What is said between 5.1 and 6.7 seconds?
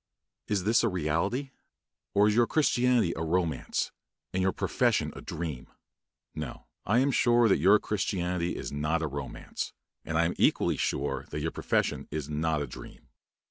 a dream? No;